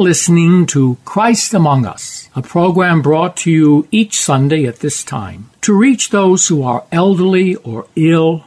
Listening 0.00 0.64
to 0.68 0.96
Christ 1.04 1.52
Among 1.52 1.84
Us, 1.84 2.30
a 2.34 2.40
program 2.40 3.02
brought 3.02 3.36
to 3.36 3.50
you 3.50 3.86
each 3.90 4.18
Sunday 4.18 4.64
at 4.64 4.78
this 4.78 5.04
time 5.04 5.50
to 5.60 5.74
reach 5.74 6.08
those 6.08 6.48
who 6.48 6.62
are 6.62 6.86
elderly 6.90 7.56
or 7.56 7.86
ill 7.96 8.46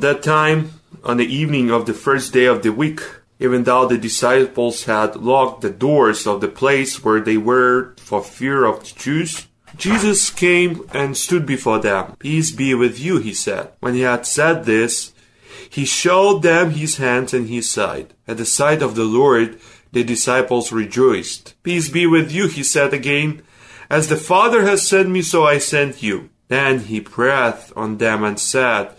That 0.00 0.22
time, 0.22 0.72
on 1.04 1.16
the 1.16 1.26
evening 1.26 1.70
of 1.70 1.86
the 1.86 1.94
first 1.94 2.32
day 2.32 2.46
of 2.46 2.62
the 2.62 2.72
week, 2.72 3.00
even 3.40 3.64
though 3.64 3.86
the 3.86 3.98
disciples 3.98 4.84
had 4.84 5.16
locked 5.16 5.62
the 5.62 5.70
doors 5.70 6.26
of 6.26 6.40
the 6.40 6.48
place 6.48 7.04
where 7.04 7.20
they 7.20 7.36
were 7.36 7.94
for 7.98 8.22
fear 8.22 8.64
of 8.64 8.80
the 8.80 8.94
Jews, 8.98 9.46
Jesus 9.76 10.30
came 10.30 10.88
and 10.92 11.16
stood 11.16 11.46
before 11.46 11.78
them. 11.78 12.16
Peace 12.18 12.50
be 12.50 12.74
with 12.74 12.98
you, 12.98 13.18
he 13.18 13.32
said. 13.32 13.70
When 13.80 13.94
he 13.94 14.00
had 14.00 14.26
said 14.26 14.64
this, 14.64 15.12
he 15.70 15.84
showed 15.84 16.42
them 16.42 16.70
his 16.70 16.96
hands 16.96 17.32
and 17.32 17.48
his 17.48 17.70
side. 17.70 18.14
At 18.26 18.38
the 18.38 18.46
sight 18.46 18.82
of 18.82 18.94
the 18.94 19.04
Lord, 19.04 19.60
the 19.92 20.02
disciples 20.02 20.72
rejoiced. 20.72 21.54
Peace 21.62 21.88
be 21.88 22.06
with 22.06 22.32
you, 22.32 22.48
he 22.48 22.62
said 22.62 22.92
again. 22.92 23.42
As 23.90 24.08
the 24.08 24.16
Father 24.16 24.62
has 24.62 24.86
sent 24.86 25.08
me, 25.08 25.22
so 25.22 25.44
I 25.44 25.58
sent 25.58 26.02
you. 26.02 26.30
Then 26.48 26.80
he 26.80 27.00
breathed 27.00 27.72
on 27.76 27.98
them 27.98 28.24
and 28.24 28.40
said, 28.40 28.90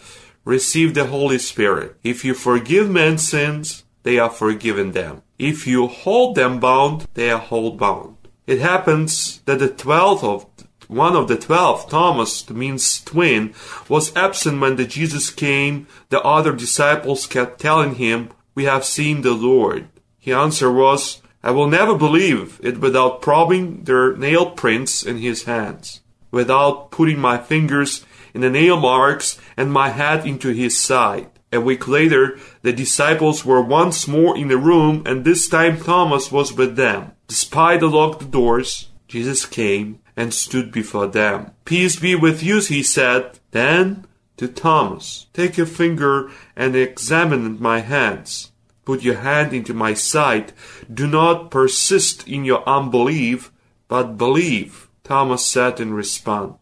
receive 0.45 0.93
the 0.93 1.07
Holy 1.07 1.37
Spirit. 1.37 1.95
If 2.03 2.25
you 2.25 2.33
forgive 2.33 2.89
men's 2.89 3.27
sins, 3.27 3.83
they 4.03 4.17
are 4.19 4.29
forgiven 4.29 4.91
them. 4.93 5.21
If 5.37 5.67
you 5.67 5.87
hold 5.87 6.35
them 6.35 6.59
bound, 6.59 7.07
they 7.13 7.29
are 7.29 7.39
hold 7.39 7.77
bound. 7.77 8.15
It 8.47 8.59
happens 8.59 9.41
that 9.45 9.59
the 9.59 9.69
twelfth 9.69 10.23
of 10.23 10.45
one 10.87 11.15
of 11.15 11.27
the 11.27 11.37
twelve, 11.37 11.87
Thomas, 11.87 12.49
means 12.49 13.03
twin, 13.03 13.53
was 13.87 14.15
absent 14.15 14.59
when 14.59 14.75
the 14.75 14.85
Jesus 14.85 15.29
came. 15.29 15.85
The 16.09 16.21
other 16.21 16.53
disciples 16.53 17.27
kept 17.27 17.61
telling 17.61 17.95
him, 17.95 18.31
We 18.55 18.65
have 18.65 18.83
seen 18.83 19.21
the 19.21 19.33
Lord. 19.33 19.87
His 20.17 20.33
answer 20.33 20.71
was, 20.71 21.21
I 21.43 21.51
will 21.51 21.67
never 21.67 21.95
believe 21.95 22.59
it 22.63 22.79
without 22.79 23.21
probing 23.21 23.83
their 23.83 24.17
nail 24.17 24.49
prints 24.49 25.03
in 25.03 25.19
his 25.19 25.43
hands, 25.43 26.01
without 26.31 26.91
putting 26.91 27.19
my 27.19 27.37
fingers 27.37 28.03
in 28.33 28.41
the 28.41 28.49
nail 28.49 28.77
marks 28.77 29.39
and 29.58 29.72
my 29.72 29.89
head 29.89 30.25
into 30.25 30.49
his 30.49 30.77
side. 30.80 31.30
A 31.52 31.59
week 31.59 31.87
later, 31.87 32.37
the 32.61 32.71
disciples 32.71 33.43
were 33.43 33.61
once 33.61 34.08
more 34.08 34.37
in 34.37 34.49
the 34.49 34.58
room, 34.58 35.02
and 35.05 35.26
this 35.26 35.49
time 35.49 35.80
Thomas 35.80 36.31
was 36.31 36.53
with 36.53 36.76
them. 36.76 37.14
Despite 37.27 37.80
the 37.80 37.87
locked 37.87 38.30
doors, 38.30 38.89
Jesus 39.08 39.45
came 39.45 39.99
and 40.15 40.33
stood 40.33 40.71
before 40.71 41.08
them. 41.08 41.52
Peace 41.65 41.95
be 41.95 42.14
with 42.14 42.43
you, 42.43 42.59
he 42.59 42.83
said. 42.83 43.39
Then 43.52 44.05
to 44.37 44.48
Thomas, 44.48 45.26
Take 45.33 45.58
your 45.58 45.65
finger 45.65 46.30
and 46.55 46.76
examine 46.76 47.59
my 47.59 47.80
hands. 47.80 48.52
Put 48.86 49.03
your 49.03 49.17
hand 49.17 49.53
into 49.53 49.73
my 49.73 49.93
side. 49.93 50.53
Do 50.92 51.08
not 51.08 51.52
persist 51.52 52.27
in 52.27 52.45
your 52.45 52.67
unbelief, 52.67 53.52
but 53.87 54.17
believe. 54.17 54.87
Thomas 55.03 55.45
said 55.45 55.80
in 55.80 55.93
response, 55.93 56.58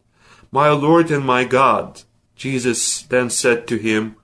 my 0.57 0.72
Lord 0.72 1.12
and 1.12 1.23
my 1.23 1.44
God. 1.44 2.01
Jesus 2.35 3.03
then 3.03 3.29
said 3.29 3.68
to 3.68 3.78
him, 3.78 4.16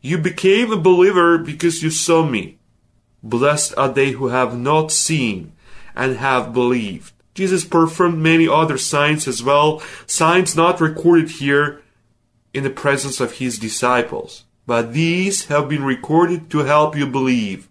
You 0.00 0.16
became 0.16 0.70
a 0.70 0.76
believer 0.76 1.38
because 1.38 1.82
you 1.82 1.90
saw 1.90 2.24
me. 2.24 2.58
Blessed 3.20 3.76
are 3.76 3.88
they 3.88 4.12
who 4.12 4.28
have 4.28 4.56
not 4.56 4.92
seen 4.92 5.54
and 5.96 6.18
have 6.18 6.52
believed. 6.52 7.12
Jesus 7.34 7.64
performed 7.64 8.18
many 8.18 8.46
other 8.46 8.78
signs 8.78 9.26
as 9.26 9.42
well, 9.42 9.82
signs 10.06 10.54
not 10.54 10.80
recorded 10.80 11.30
here 11.42 11.82
in 12.54 12.62
the 12.62 12.70
presence 12.84 13.18
of 13.18 13.38
his 13.38 13.58
disciples. 13.58 14.44
But 14.68 14.92
these 14.92 15.46
have 15.46 15.68
been 15.68 15.82
recorded 15.82 16.48
to 16.50 16.58
help 16.58 16.94
you 16.94 17.08
believe 17.08 17.68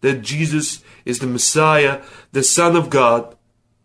that 0.00 0.22
Jesus 0.22 0.82
is 1.04 1.18
the 1.18 1.26
Messiah, 1.26 2.00
the 2.32 2.42
Son 2.42 2.76
of 2.76 2.88
God, 2.88 3.36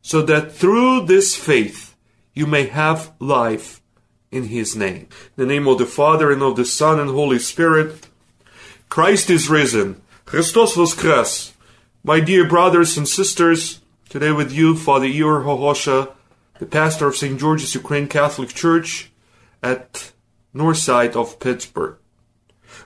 so 0.02 0.22
that 0.22 0.54
through 0.54 1.06
this 1.06 1.36
faith 1.36 1.87
you 2.38 2.46
may 2.46 2.68
have 2.68 3.12
life 3.20 3.82
in 4.32 4.44
his 4.44 4.76
name. 4.76 5.08
In 5.36 5.38
the 5.38 5.46
name 5.48 5.68
of 5.68 5.80
the 5.80 5.88
Father 5.88 6.32
and 6.32 6.44
of 6.44 6.56
the 6.56 6.66
Son 6.66 7.00
and 7.00 7.10
Holy 7.10 7.40
Spirit, 7.40 8.08
Christ 8.90 9.32
is 9.32 9.50
risen. 9.50 10.00
Christos 10.26 10.76
voskres. 10.76 11.54
My 12.04 12.20
dear 12.20 12.48
brothers 12.48 12.96
and 12.96 13.08
sisters, 13.08 13.82
today 14.08 14.32
with 14.32 14.54
you, 14.54 14.78
Father 14.78 15.08
Ior 15.08 15.44
Hohosha, 15.44 16.14
the 16.60 16.68
pastor 16.68 17.08
of 17.08 17.16
St. 17.16 17.40
George's 17.40 17.74
Ukraine 17.74 18.08
Catholic 18.08 18.50
Church 18.50 19.12
at 19.64 20.12
north 20.54 20.78
side 20.78 21.16
of 21.16 21.40
Pittsburgh. 21.40 21.98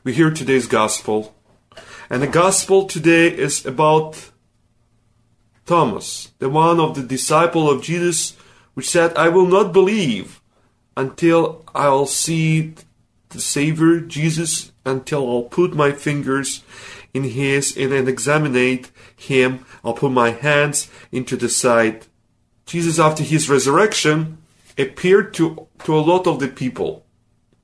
We 0.05 0.13
hear 0.13 0.31
today's 0.31 0.67
gospel, 0.67 1.35
and 2.09 2.23
the 2.23 2.27
gospel 2.27 2.85
today 2.85 3.27
is 3.27 3.65
about 3.65 4.31
Thomas, 5.65 6.31
the 6.39 6.49
one 6.49 6.79
of 6.79 6.95
the 6.95 7.03
disciple 7.03 7.69
of 7.69 7.83
Jesus 7.83 8.37
which 8.73 8.89
said, 8.89 9.15
I 9.15 9.29
will 9.29 9.45
not 9.45 9.73
believe 9.73 10.41
until 10.95 11.63
I'll 11.73 12.05
see 12.05 12.73
the 13.29 13.41
Savior, 13.41 13.99
Jesus, 13.99 14.71
until 14.85 15.29
I'll 15.29 15.43
put 15.43 15.73
my 15.73 15.91
fingers 15.91 16.63
in 17.13 17.23
his 17.23 17.75
and 17.77 18.07
examine 18.07 18.85
him. 19.15 19.65
I'll 19.83 19.93
put 19.93 20.11
my 20.11 20.31
hands 20.31 20.89
into 21.11 21.35
the 21.35 21.49
side. 21.49 22.05
Jesus, 22.65 22.99
after 22.99 23.23
his 23.23 23.49
resurrection, 23.49 24.37
appeared 24.77 25.33
to, 25.35 25.67
to 25.83 25.95
a 25.95 25.99
lot 25.99 26.27
of 26.27 26.39
the 26.39 26.47
people, 26.47 27.05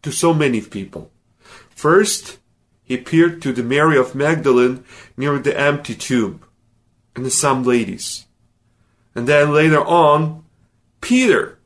to 0.01 0.11
so 0.11 0.33
many 0.33 0.61
people. 0.61 1.11
First, 1.69 2.39
he 2.83 2.95
appeared 2.95 3.41
to 3.41 3.53
the 3.53 3.63
Mary 3.63 3.97
of 3.97 4.15
Magdalene 4.15 4.83
near 5.15 5.39
the 5.39 5.57
empty 5.57 5.95
tomb, 5.95 6.41
and 7.15 7.31
some 7.31 7.63
ladies. 7.63 8.25
And 9.13 9.27
then 9.27 9.53
later 9.53 9.83
on, 9.83 10.43
Peter, 11.07 11.57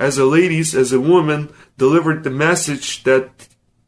as 0.00 0.18
a 0.18 0.24
ladies, 0.24 0.74
as 0.74 0.92
a 0.92 0.98
woman, 0.98 1.54
delivered 1.78 2.24
the 2.24 2.30
message 2.30 3.04
that 3.04 3.46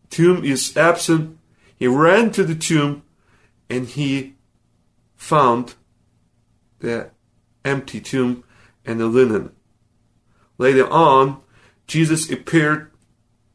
tomb 0.09 0.45
is 0.45 0.77
absent. 0.77 1.37
He 1.77 1.89
ran 1.89 2.31
to 2.31 2.45
the 2.45 2.55
tomb 2.55 3.03
and 3.69 3.89
he 3.89 4.35
found 5.17 5.75
the 6.79 7.11
empty 7.65 8.01
tomb 8.01 8.45
and 8.87 9.01
the 9.01 9.07
linen. 9.07 9.51
Later 10.59 10.89
on, 10.89 11.43
Jesus 11.89 12.31
appeared 12.31 12.93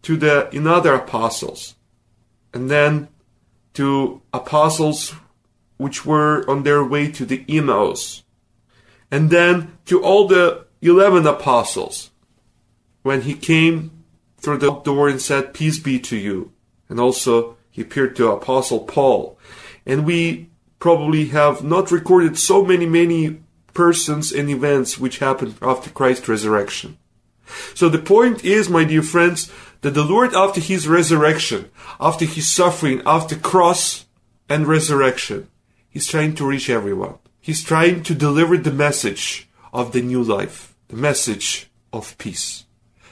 to 0.01 0.17
the 0.17 0.53
another 0.53 0.93
apostles 0.93 1.75
and 2.53 2.69
then 2.69 3.07
to 3.75 4.21
apostles 4.33 5.15
which 5.77 6.05
were 6.05 6.43
on 6.49 6.63
their 6.63 6.83
way 6.83 7.09
to 7.13 7.25
the 7.25 7.45
Emmaus 7.47 8.23
and 9.09 9.29
then 9.29 9.77
to 9.85 10.03
all 10.03 10.27
the 10.27 10.66
11 10.81 11.25
apostles 11.25 12.11
when 13.03 13.21
he 13.21 13.33
came 13.33 14.03
through 14.37 14.57
the 14.57 14.71
door 14.81 15.09
and 15.09 15.21
said, 15.21 15.53
Peace 15.53 15.79
be 15.79 15.99
to 15.99 16.15
you. 16.15 16.51
And 16.89 16.99
also 16.99 17.57
he 17.69 17.81
appeared 17.81 18.15
to 18.15 18.31
Apostle 18.31 18.81
Paul. 18.81 19.37
And 19.85 20.05
we 20.05 20.49
probably 20.79 21.27
have 21.27 21.63
not 21.63 21.91
recorded 21.91 22.37
so 22.37 22.63
many, 22.63 22.85
many 22.85 23.41
persons 23.73 24.31
and 24.31 24.49
events 24.49 24.97
which 24.97 25.19
happened 25.19 25.55
after 25.61 25.89
Christ's 25.89 26.27
resurrection. 26.27 26.97
So 27.73 27.89
the 27.89 27.99
point 27.99 28.43
is, 28.43 28.69
my 28.69 28.83
dear 28.83 29.03
friends, 29.03 29.51
that 29.81 29.93
the 29.93 30.03
Lord 30.03 30.33
after 30.33 30.59
his 30.59 30.87
resurrection, 30.87 31.69
after 31.99 32.25
his 32.25 32.51
suffering, 32.51 33.01
after 33.05 33.35
cross 33.35 34.05
and 34.49 34.67
resurrection, 34.67 35.47
he's 35.89 36.07
trying 36.07 36.35
to 36.35 36.45
reach 36.45 36.69
everyone. 36.69 37.15
He's 37.39 37.63
trying 37.63 38.03
to 38.03 38.15
deliver 38.15 38.57
the 38.57 38.71
message 38.71 39.46
of 39.73 39.91
the 39.91 40.01
new 40.01 40.21
life, 40.21 40.75
the 40.87 40.95
message 40.95 41.69
of 41.91 42.17
peace. 42.17 42.65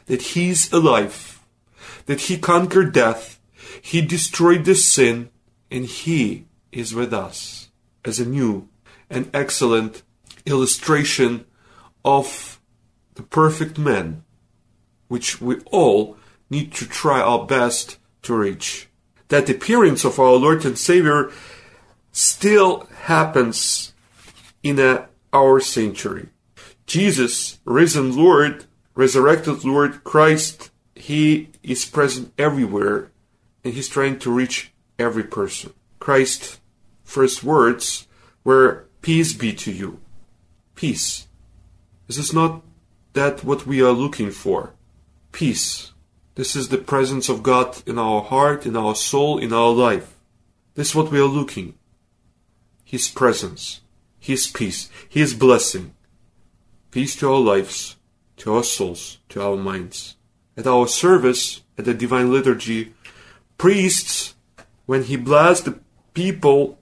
That 0.05 0.21
He's 0.21 0.71
alive, 0.71 1.41
that 2.05 2.21
He 2.21 2.37
conquered 2.37 2.93
death, 2.93 3.39
He 3.81 4.01
destroyed 4.01 4.65
the 4.65 4.75
sin, 4.75 5.29
and 5.71 5.85
He 5.85 6.45
is 6.71 6.93
with 6.93 7.13
us 7.13 7.69
as 8.03 8.19
a 8.19 8.25
new 8.25 8.69
and 9.09 9.29
excellent 9.33 10.03
illustration 10.45 11.45
of 12.03 12.59
the 13.15 13.23
perfect 13.23 13.77
man, 13.77 14.23
which 15.07 15.41
we 15.41 15.59
all 15.71 16.17
need 16.49 16.73
to 16.73 16.85
try 16.85 17.19
our 17.21 17.45
best 17.45 17.97
to 18.21 18.35
reach. 18.35 18.87
That 19.29 19.49
appearance 19.49 20.03
of 20.03 20.19
our 20.19 20.33
Lord 20.33 20.65
and 20.65 20.77
Savior 20.77 21.31
still 22.11 22.87
happens 23.03 23.93
in 24.61 24.79
a, 24.79 25.07
our 25.33 25.59
century. 25.59 26.29
Jesus, 26.85 27.59
risen 27.65 28.15
Lord, 28.15 28.65
resurrected 28.93 29.63
Lord 29.63 30.03
Christ, 30.03 30.69
He 30.95 31.49
is 31.63 31.85
present 31.85 32.33
everywhere 32.37 33.11
and 33.63 33.73
He's 33.73 33.89
trying 33.89 34.19
to 34.19 34.31
reach 34.31 34.71
every 34.99 35.23
person. 35.23 35.73
Christ's 35.99 36.59
first 37.03 37.43
words 37.43 38.07
were, 38.43 38.85
Peace 39.01 39.33
be 39.33 39.53
to 39.53 39.71
you. 39.71 39.99
Peace. 40.75 41.27
This 42.07 42.17
is 42.17 42.33
not 42.33 42.63
that 43.13 43.43
what 43.43 43.65
we 43.65 43.81
are 43.81 43.91
looking 43.91 44.31
for. 44.31 44.73
Peace. 45.31 45.91
This 46.35 46.55
is 46.55 46.69
the 46.69 46.77
presence 46.77 47.29
of 47.29 47.43
God 47.43 47.81
in 47.85 47.97
our 47.97 48.21
heart, 48.21 48.65
in 48.65 48.75
our 48.75 48.95
soul, 48.95 49.37
in 49.37 49.53
our 49.53 49.71
life. 49.71 50.15
This 50.75 50.89
is 50.89 50.95
what 50.95 51.11
we 51.11 51.19
are 51.19 51.25
looking. 51.25 51.75
His 52.83 53.07
presence, 53.07 53.81
His 54.19 54.47
peace, 54.47 54.89
His 55.07 55.33
blessing. 55.33 55.93
Peace 56.95 57.17
to 57.17 57.29
our 57.29 57.41
lives, 57.41 57.97
to 58.37 58.55
our 58.55 58.63
souls, 58.63 59.17
to 59.27 59.43
our 59.43 59.57
minds. 59.57 60.15
At 60.55 60.65
our 60.65 60.87
service, 60.87 61.61
at 61.77 61.83
the 61.83 61.93
Divine 61.93 62.31
Liturgy, 62.31 62.93
priests, 63.57 64.35
when 64.85 65.03
he 65.03 65.17
blessed 65.17 65.65
the 65.65 65.79
people 66.13 66.79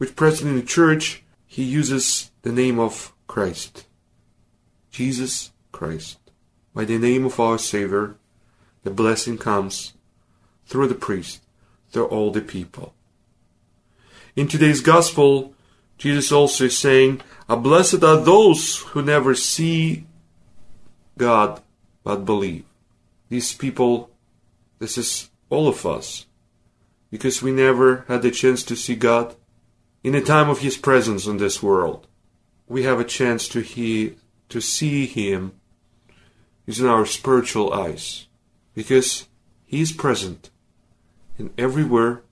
with 0.00 0.16
present 0.16 0.50
in 0.50 0.56
the 0.56 0.66
church, 0.66 1.22
he 1.46 1.62
uses 1.62 2.32
the 2.42 2.50
name 2.50 2.80
of 2.80 3.12
Christ. 3.28 3.86
Jesus 4.90 5.52
Christ. 5.70 6.18
By 6.74 6.84
the 6.84 6.98
name 6.98 7.24
of 7.24 7.38
our 7.38 7.56
Savior, 7.56 8.16
the 8.82 8.90
blessing 8.90 9.38
comes 9.38 9.92
through 10.66 10.88
the 10.88 10.96
priest, 10.96 11.40
through 11.92 12.06
all 12.06 12.32
the 12.32 12.40
people. 12.40 12.94
In 14.34 14.48
today's 14.48 14.80
Gospel, 14.80 15.54
Jesus 15.98 16.32
also 16.32 16.64
is 16.64 16.76
saying, 16.76 17.22
A 17.48 17.56
blessed 17.56 18.02
are 18.02 18.20
those 18.20 18.78
who 18.78 19.02
never 19.02 19.34
see 19.34 20.06
God 21.16 21.62
but 22.02 22.24
believe. 22.24 22.64
These 23.28 23.54
people, 23.54 24.10
this 24.80 24.98
is 24.98 25.30
all 25.48 25.68
of 25.68 25.86
us, 25.86 26.26
because 27.10 27.42
we 27.42 27.52
never 27.52 28.04
had 28.08 28.22
the 28.22 28.32
chance 28.32 28.64
to 28.64 28.74
see 28.74 28.96
God 28.96 29.36
in 30.02 30.12
the 30.12 30.20
time 30.20 30.48
of 30.48 30.58
His 30.58 30.76
presence 30.76 31.26
in 31.26 31.36
this 31.36 31.62
world. 31.62 32.08
We 32.68 32.82
have 32.82 32.98
a 32.98 33.04
chance 33.04 33.48
to 33.48 33.60
hear, 33.60 34.14
to 34.48 34.60
see 34.60 35.06
Him 35.06 35.52
using 36.66 36.86
our 36.86 37.06
spiritual 37.06 37.72
eyes, 37.72 38.26
because 38.74 39.28
He 39.66 39.80
is 39.80 39.92
present 39.92 40.50
in 41.38 41.52
everywhere, 41.56 42.22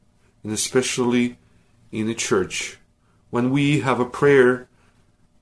and 0.42 0.52
especially 0.52 1.38
in 1.92 2.08
the 2.08 2.14
church. 2.14 2.78
When 3.30 3.50
we 3.50 3.80
have 3.80 4.00
a 4.00 4.04
prayer, 4.04 4.68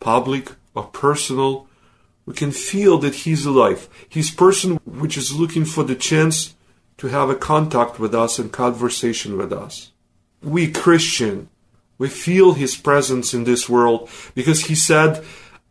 public 0.03 0.53
or 0.75 0.85
personal, 0.85 1.69
we 2.27 2.35
can 2.35 2.51
feel 2.51 2.99
that 2.99 3.15
He's 3.15 3.47
alive. 3.47 3.89
He's 4.09 4.31
person 4.31 4.77
which 4.85 5.17
is 5.17 5.35
looking 5.35 5.65
for 5.65 5.85
the 5.85 5.95
chance 5.95 6.55
to 6.99 7.07
have 7.09 7.31
a 7.31 7.35
contact 7.35 7.99
with 7.99 8.15
us 8.15 8.39
and 8.39 8.53
conversation 8.53 9.39
with 9.39 9.53
us. 9.53 9.93
We 10.43 10.71
Christian, 10.71 11.49
we 11.99 12.09
feel 12.09 12.53
His 12.53 12.77
presence 12.77 13.33
in 13.33 13.45
this 13.45 13.69
world 13.69 14.11
because 14.35 14.67
He 14.67 14.75
said, 14.75 15.25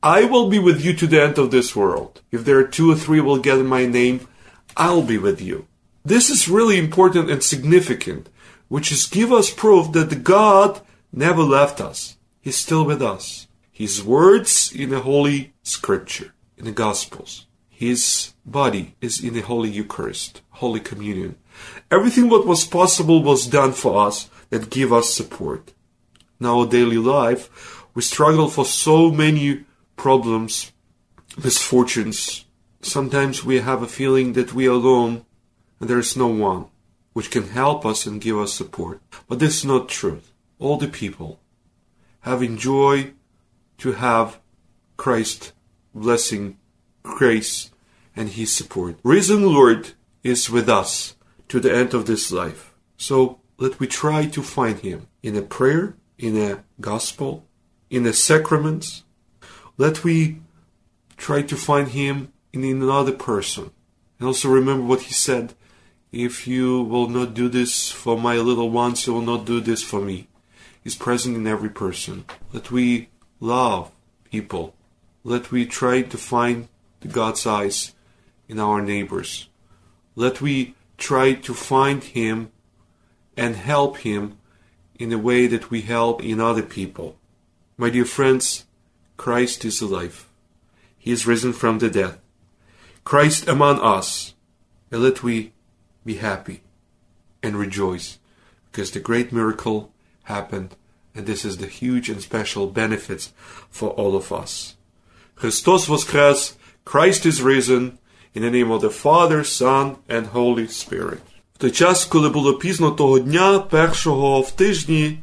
I 0.03 0.25
will 0.25 0.49
be 0.49 0.59
with 0.59 0.83
you 0.83 0.93
to 0.95 1.07
the 1.07 1.21
end 1.21 1.37
of 1.37 1.51
this 1.51 1.75
world. 1.75 2.21
If 2.31 2.43
there 2.43 2.57
are 2.57 2.67
two 2.67 2.91
or 2.91 2.95
three 2.95 3.21
will 3.21 3.37
get 3.37 3.59
in 3.59 3.67
my 3.67 3.85
name, 3.85 4.27
I'll 4.75 5.03
be 5.03 5.17
with 5.17 5.41
you. 5.41 5.67
This 6.03 6.29
is 6.29 6.49
really 6.49 6.79
important 6.79 7.29
and 7.29 7.43
significant, 7.43 8.27
which 8.67 8.91
is 8.91 9.05
give 9.05 9.31
us 9.31 9.51
proof 9.51 9.91
that 9.91 10.23
God 10.23 10.81
never 11.13 11.43
left 11.43 11.79
us. 11.79 12.17
He's 12.41 12.55
still 12.55 12.83
with 12.83 13.01
us. 13.01 13.47
His 13.81 14.03
words 14.03 14.71
in 14.71 14.91
the 14.91 14.99
Holy 14.99 15.53
Scripture, 15.63 16.35
in 16.55 16.65
the 16.65 16.71
Gospels. 16.71 17.47
His 17.67 18.33
body 18.45 18.93
is 19.01 19.23
in 19.23 19.33
the 19.33 19.41
Holy 19.41 19.71
Eucharist, 19.71 20.43
Holy 20.61 20.79
Communion. 20.79 21.35
Everything 21.89 22.29
what 22.29 22.45
was 22.45 22.63
possible 22.63 23.23
was 23.23 23.47
done 23.47 23.71
for 23.71 24.05
us 24.05 24.29
that 24.51 24.69
give 24.69 24.93
us 24.93 25.11
support. 25.11 25.73
In 26.39 26.45
our 26.45 26.67
daily 26.67 26.99
life, 26.99 27.83
we 27.95 28.03
struggle 28.03 28.49
for 28.49 28.65
so 28.65 29.09
many 29.09 29.65
problems, 29.95 30.71
misfortunes. 31.43 32.45
Sometimes 32.83 33.43
we 33.43 33.61
have 33.61 33.81
a 33.81 33.87
feeling 33.87 34.33
that 34.33 34.53
we 34.53 34.67
are 34.67 34.73
alone 34.73 35.25
and 35.79 35.89
there 35.89 35.97
is 35.97 36.15
no 36.15 36.27
one 36.27 36.67
which 37.13 37.31
can 37.31 37.47
help 37.47 37.83
us 37.83 38.05
and 38.05 38.21
give 38.21 38.37
us 38.37 38.53
support. 38.53 39.01
But 39.27 39.39
this 39.39 39.55
is 39.57 39.65
not 39.65 39.89
truth. 39.89 40.31
All 40.59 40.77
the 40.77 40.87
people 40.87 41.39
have 42.19 42.43
enjoyed 42.43 43.15
to 43.81 43.93
have 43.93 44.39
Christ 44.95 45.53
blessing, 45.93 46.57
grace, 47.01 47.71
and 48.15 48.29
His 48.29 48.55
support. 48.55 48.97
Risen 49.03 49.43
Lord 49.43 49.91
is 50.23 50.49
with 50.49 50.69
us 50.69 51.15
to 51.47 51.59
the 51.59 51.73
end 51.73 51.95
of 51.95 52.05
this 52.05 52.31
life. 52.31 52.75
So 52.97 53.39
let 53.57 53.79
we 53.79 53.87
try 53.87 54.25
to 54.27 54.43
find 54.43 54.79
Him 54.79 55.07
in 55.23 55.35
a 55.35 55.41
prayer, 55.41 55.95
in 56.19 56.37
a 56.37 56.63
gospel, 56.79 57.45
in 57.89 58.03
the 58.03 58.13
sacraments. 58.13 59.03
Let 59.77 60.03
we 60.03 60.41
try 61.17 61.41
to 61.41 61.55
find 61.55 61.87
Him 61.89 62.31
in 62.53 62.63
another 62.63 63.13
person. 63.13 63.71
And 64.19 64.27
also 64.27 64.49
remember 64.49 64.85
what 64.85 65.01
He 65.01 65.13
said 65.13 65.55
if 66.11 66.45
you 66.45 66.83
will 66.83 67.07
not 67.07 67.33
do 67.33 67.49
this 67.49 67.89
for 67.89 68.15
my 68.19 68.35
little 68.35 68.69
ones, 68.69 69.07
you 69.07 69.13
will 69.13 69.21
not 69.21 69.45
do 69.45 69.59
this 69.59 69.81
for 69.81 70.01
me. 70.01 70.27
He's 70.83 70.95
present 70.95 71.35
in 71.37 71.47
every 71.47 71.69
person. 71.69 72.25
Let 72.53 72.69
we 72.69 73.09
love 73.41 73.91
people. 74.23 74.73
Let 75.23 75.51
we 75.51 75.65
try 75.65 76.03
to 76.03 76.17
find 76.17 76.69
the 77.01 77.09
God's 77.09 77.45
eyes 77.45 77.93
in 78.47 78.59
our 78.59 78.81
neighbors. 78.81 79.49
Let 80.15 80.39
we 80.39 80.75
try 80.97 81.33
to 81.33 81.53
find 81.53 82.03
Him 82.03 82.51
and 83.35 83.55
help 83.55 83.97
Him 83.97 84.37
in 84.97 85.11
a 85.11 85.17
way 85.17 85.47
that 85.47 85.71
we 85.71 85.81
help 85.81 86.23
in 86.23 86.39
other 86.39 86.61
people. 86.61 87.17
My 87.75 87.89
dear 87.89 88.05
friends, 88.05 88.65
Christ 89.17 89.65
is 89.65 89.81
alive. 89.81 90.27
He 90.97 91.11
is 91.11 91.25
risen 91.25 91.53
from 91.53 91.79
the 91.79 91.89
dead. 91.89 92.19
Christ 93.03 93.47
among 93.47 93.79
us. 93.79 94.35
And 94.91 95.01
let 95.01 95.23
we 95.23 95.53
be 96.05 96.15
happy 96.15 96.61
and 97.41 97.55
rejoice 97.55 98.19
because 98.71 98.91
the 98.91 98.99
great 98.99 99.31
miracle 99.31 99.93
happened 100.23 100.75
and 101.15 101.25
this 101.25 101.45
is 101.45 101.57
the 101.57 101.67
huge 101.67 102.09
and 102.09 102.21
special 102.21 102.67
benefits 102.67 103.31
for 103.69 103.89
all 103.91 104.15
of 104.15 104.31
us. 104.31 104.75
Christos 105.35 105.87
Voskres, 105.87 106.53
Christ 106.85 107.25
is 107.25 107.41
risen, 107.41 107.97
in 108.33 108.43
the 108.43 108.51
name 108.51 108.71
of 108.71 108.81
the 108.81 108.89
Father, 108.89 109.43
Son 109.43 109.97
and 110.07 110.27
Holy 110.27 110.67
Spirit. 110.67 111.21
В 111.55 111.57
той 111.57 111.71
час, 111.71 112.05
коли 112.05 112.29
було 112.29 112.53
пізно 112.53 112.91
того 112.91 113.19
дня, 113.19 113.59
першого 113.59 114.41
в 114.41 114.51
тижні, 114.51 115.17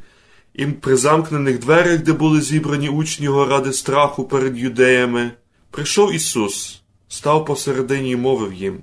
і 0.53 0.65
при 0.65 0.97
замкнених 0.97 1.59
дверях, 1.59 1.99
де 2.03 2.13
були 2.13 2.41
зібрані 2.41 2.89
учні 2.89 3.25
його 3.25 3.45
ради 3.45 3.73
страху 3.73 4.23
перед 4.23 4.57
юдеями, 4.57 5.31
прийшов 5.71 6.13
Ісус, 6.13 6.81
став 7.07 7.45
посередині 7.45 8.11
і 8.11 8.15
мовив 8.15 8.53
їм: 8.53 8.79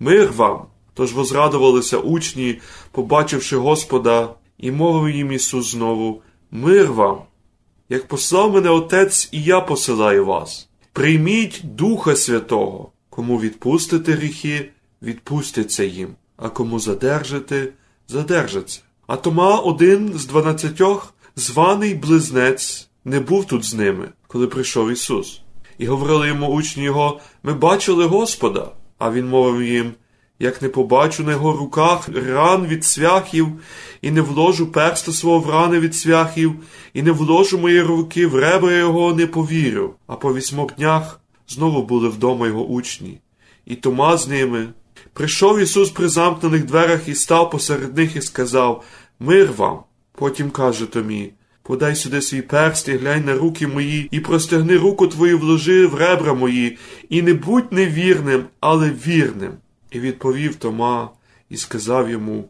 Мир 0.00 0.32
вам! 0.32 0.66
Тож 0.94 1.12
возрадувалися 1.12 1.98
учні, 1.98 2.60
побачивши 2.92 3.56
Господа, 3.56 4.34
і 4.58 4.70
мовив 4.70 5.16
їм 5.16 5.32
Ісус 5.32 5.70
знову: 5.70 6.22
Мир 6.50 6.92
вам! 6.92 7.22
Як 7.88 8.08
послав 8.08 8.52
мене 8.52 8.70
Отець, 8.70 9.28
і 9.32 9.42
я 9.42 9.60
посилаю 9.60 10.24
вас. 10.24 10.68
Прийміть 10.92 11.60
Духа 11.64 12.16
Святого, 12.16 12.92
кому 13.10 13.40
відпустите 13.40 14.12
гріхи, 14.12 14.70
відпустяться 15.02 15.84
їм, 15.84 16.08
а 16.36 16.48
кому 16.48 16.80
задержите, 16.80 17.68
задержаться. 18.08 18.80
А 19.06 19.16
Тома, 19.16 19.58
один 19.58 20.12
з 20.14 20.26
дванадцятьох, 20.26 21.14
званий 21.36 21.94
близнець, 21.94 22.88
не 23.04 23.20
був 23.20 23.44
тут 23.44 23.64
з 23.64 23.74
ними, 23.74 24.08
коли 24.26 24.46
прийшов 24.46 24.90
Ісус. 24.90 25.40
І 25.78 25.86
говорили 25.86 26.28
йому 26.28 26.48
учні 26.48 26.82
його: 26.82 27.20
Ми 27.42 27.54
бачили 27.54 28.04
Господа. 28.04 28.72
А 28.98 29.10
він 29.10 29.28
мовив 29.28 29.62
їм: 29.62 29.94
як 30.38 30.62
не 30.62 30.68
побачу 30.68 31.22
на 31.22 31.32
його 31.32 31.52
руках 31.52 32.08
ран 32.08 32.66
від 32.66 32.84
цвяхів, 32.84 33.48
і 34.02 34.10
не 34.10 34.20
вложу 34.20 34.72
перста 34.72 35.12
свого 35.12 35.38
в 35.38 35.50
рани 35.50 35.78
від 35.78 35.94
цвяхів, 35.94 36.54
і 36.94 37.02
не 37.02 37.10
вложу 37.12 37.58
мої 37.58 37.82
руки 37.82 38.26
в 38.26 38.34
ребра 38.34 38.72
його, 38.72 39.14
не 39.14 39.26
повірю. 39.26 39.94
А 40.06 40.16
по 40.16 40.34
вісьмох 40.34 40.74
днях 40.74 41.20
знову 41.48 41.82
були 41.82 42.08
вдома 42.08 42.46
його 42.46 42.64
учні, 42.66 43.20
і 43.66 43.74
Тома 43.74 44.16
з 44.16 44.28
ними. 44.28 44.68
Прийшов 45.12 45.60
Ісус 45.60 45.90
при 45.90 46.08
замкнених 46.08 46.64
дверях 46.64 47.08
і 47.08 47.14
став 47.14 47.50
посеред 47.50 47.96
них 47.96 48.16
і 48.16 48.22
сказав 48.22 48.84
Мир 49.20 49.52
вам. 49.56 49.78
Потім 50.12 50.50
каже 50.50 50.86
Томі 50.86 51.32
Подай 51.68 51.96
сюди 51.96 52.22
свій 52.22 52.42
перст 52.42 52.88
і 52.88 52.92
глянь 52.92 53.24
на 53.24 53.34
руки 53.34 53.66
мої, 53.66 54.08
і 54.10 54.20
простягни 54.20 54.76
руку 54.76 55.08
твою 55.08 55.38
вложи 55.38 55.86
в 55.86 55.94
ребра 55.94 56.34
мої, 56.34 56.78
і 57.08 57.22
не 57.22 57.34
будь 57.34 57.72
невірним, 57.72 58.44
але 58.60 58.90
вірним. 59.06 59.52
І 59.90 60.00
відповів 60.00 60.56
Тома 60.56 61.10
і 61.50 61.56
сказав 61.56 62.10
йому 62.10 62.48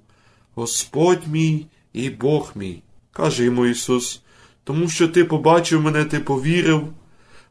Господь 0.54 1.28
мій 1.28 1.66
і 1.92 2.10
Бог 2.10 2.52
мій. 2.54 2.82
Каже 3.12 3.44
йому 3.44 3.66
Ісус, 3.66 4.22
тому 4.64 4.88
що 4.88 5.08
ти 5.08 5.24
побачив 5.24 5.82
мене, 5.82 6.04
ти 6.04 6.18
повірив. 6.18 6.88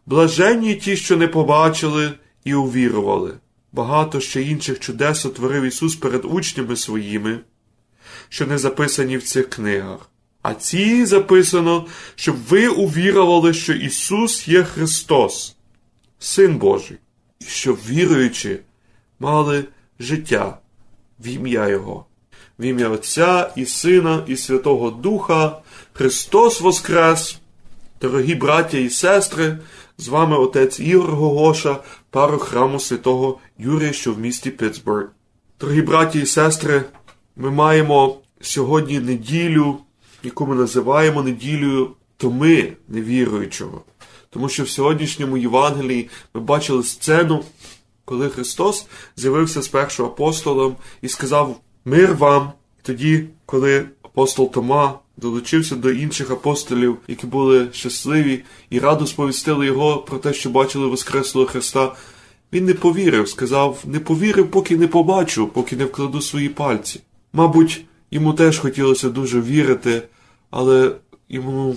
Блаженні 0.06 0.75
ті, 0.75 0.98
що 0.98 1.17
не 1.17 1.27
побачили 1.27 2.13
і 2.44 2.53
увірували. 2.53 3.34
Багато 3.72 4.20
ще 4.20 4.41
інших 4.41 4.79
чудес 4.79 5.25
утворив 5.25 5.63
Ісус 5.63 5.96
перед 5.96 6.25
учнями 6.25 6.75
своїми, 6.75 7.39
що 8.29 8.46
не 8.46 8.58
записані 8.58 9.17
в 9.17 9.24
цих 9.24 9.50
книгах. 9.50 10.10
А 10.41 10.53
ці 10.53 11.06
записано, 11.06 11.86
щоб 12.15 12.36
ви 12.50 12.67
увірували, 12.67 13.53
що 13.53 13.74
Ісус 13.74 14.48
є 14.48 14.63
Христос, 14.63 15.56
Син 16.20 16.58
Божий, 16.58 16.98
і 17.39 17.46
щоб 17.46 17.79
віруючи, 17.89 18.60
мали 19.20 19.65
життя 20.00 20.58
в 21.20 21.27
ім'я 21.27 21.68
Його, 21.68 22.06
в 22.60 22.63
ім'я 22.63 22.89
Отця 22.89 23.54
і 23.56 23.66
Сина, 23.66 24.24
і 24.27 24.36
Святого 24.36 24.92
Духа, 24.92 25.58
Христос 25.94 26.62
Воскрес, 26.62 27.39
дорогі 28.01 28.36
браття 28.36 28.77
і 28.77 28.89
сестри, 28.89 29.58
з 29.98 30.08
вами 30.08 30.38
отець 30.38 30.80
Ігор 30.80 31.12
Гогоша, 31.12 31.77
пару 32.10 32.38
храму 32.38 32.80
святого 32.80 33.39
Юрія, 33.58 33.94
що 33.94 34.13
в 34.13 34.20
місті 34.20 34.51
Питтсбург. 34.51 35.10
Дорогі 35.60 35.82
браті 35.82 36.20
і 36.20 36.25
сестри, 36.25 36.84
ми 37.36 37.51
маємо 37.51 38.18
сьогодні 38.42 39.00
неділю, 39.00 39.77
яку 40.24 40.48
ми 40.48 40.56
називаємо 40.56 41.24
неділею 41.24 41.92
Томи 42.18 42.74
невіруючого. 42.88 43.82
Тому 44.30 44.50
що 44.50 44.63
в 44.63 44.70
сьогоднішньому 44.70 45.38
Євангелії 45.38 46.10
ми 46.34 46.42
бачили 46.42 46.84
сцену, 46.84 47.44
коли 48.07 48.29
Христос 48.29 48.85
з'явився 49.15 49.61
з 49.61 49.67
першим 49.67 50.05
апостолом 50.05 50.75
і 51.01 51.09
сказав 51.09 51.59
Мир 51.85 52.15
вам! 52.15 52.51
Тоді, 52.81 53.25
коли 53.45 53.85
апостол 54.01 54.51
Тома 54.51 54.99
долучився 55.17 55.75
до 55.75 55.91
інших 55.91 56.31
апостолів, 56.31 56.97
які 57.07 57.27
були 57.27 57.67
щасливі 57.71 58.43
і 58.69 58.79
радо 58.79 59.07
сповістили 59.07 59.65
його 59.65 59.97
про 59.97 60.17
те, 60.17 60.33
що 60.33 60.49
бачили 60.49 60.87
Воскреслого 60.87 61.47
Христа, 61.47 61.95
він 62.53 62.65
не 62.65 62.73
повірив, 62.73 63.29
сказав: 63.29 63.83
не 63.85 63.99
повірив, 63.99 64.51
поки 64.51 64.77
не 64.77 64.87
побачу, 64.87 65.47
поки 65.47 65.75
не 65.75 65.85
вкладу 65.85 66.21
свої 66.21 66.49
пальці. 66.49 67.01
Мабуть, 67.33 67.85
йому 68.11 68.33
теж 68.33 68.59
хотілося 68.59 69.09
дуже 69.09 69.41
вірити, 69.41 70.01
але 70.49 70.91
йому 71.29 71.75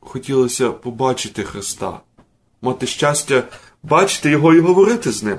хотілося 0.00 0.70
побачити 0.70 1.42
Христа, 1.42 2.00
мати 2.62 2.86
щастя, 2.86 3.42
бачити 3.82 4.30
його 4.30 4.54
і 4.54 4.60
говорити 4.60 5.12
з 5.12 5.22
ним. 5.22 5.38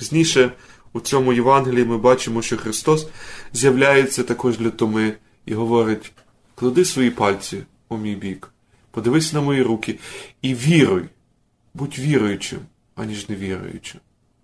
Пізніше 0.00 0.52
у 0.92 1.00
цьому 1.00 1.32
Євангелії 1.32 1.84
ми 1.84 1.98
бачимо, 1.98 2.42
що 2.42 2.56
Христос 2.56 3.06
з'являється 3.52 4.22
також 4.22 4.58
для 4.58 4.70
Томи 4.70 5.12
і 5.46 5.54
говорить: 5.54 6.12
клади 6.54 6.84
свої 6.84 7.10
пальці 7.10 7.62
у 7.88 7.96
мій 7.96 8.14
бік, 8.14 8.52
подивись 8.90 9.32
на 9.32 9.40
мої 9.40 9.62
руки 9.62 9.98
і 10.42 10.54
віруй, 10.54 11.02
будь 11.74 11.98
віруючим, 11.98 12.58
аніж 12.94 13.28
невіруючим. 13.28 14.00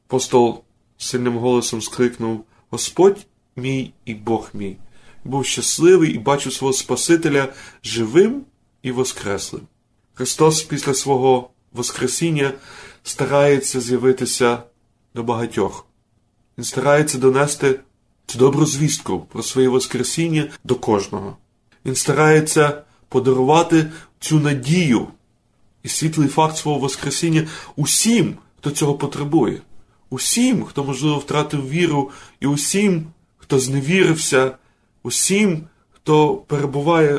Апостол 0.08 0.62
сильним 0.98 1.38
голосом 1.38 1.82
скрикнув: 1.82 2.44
Господь 2.70 3.26
мій 3.56 3.92
і 4.04 4.14
Бог 4.14 4.50
мій. 4.54 4.76
Був 5.24 5.46
щасливий 5.46 6.14
і 6.14 6.18
бачив 6.18 6.52
свого 6.52 6.72
Спасителя 6.72 7.52
живим 7.84 8.42
і 8.82 8.92
воскреслим. 8.92 9.62
Христос 10.14 10.62
після 10.62 10.94
свого 10.94 11.50
Воскресіння 11.72 12.52
старається 13.02 13.80
з'явитися 13.80 14.62
до 15.16 15.22
багатьох. 15.22 15.86
Він 16.58 16.64
старається 16.64 17.18
донести 17.18 17.80
цю 18.26 18.38
добру 18.38 18.66
звістку 18.66 19.20
про 19.20 19.42
своє 19.42 19.68
Воскресіння 19.68 20.50
до 20.64 20.74
кожного. 20.74 21.36
Він 21.84 21.94
старається 21.94 22.82
подарувати 23.08 23.90
цю 24.20 24.40
надію 24.40 25.08
і 25.82 25.88
світлий 25.88 26.28
факт 26.28 26.56
свого 26.56 26.78
Воскресіння 26.78 27.48
усім, 27.76 28.36
хто 28.58 28.70
цього 28.70 28.94
потребує, 28.94 29.60
усім, 30.10 30.64
хто, 30.64 30.84
можливо, 30.84 31.18
втратив 31.18 31.68
віру, 31.68 32.10
і 32.40 32.46
усім, 32.46 33.06
хто 33.36 33.58
зневірився, 33.58 34.58
усім, 35.02 35.64
хто 35.90 36.36
перебуває 36.36 37.14